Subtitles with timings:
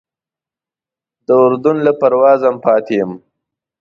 [1.27, 3.11] د اردن له پروازه هم پاتې یم.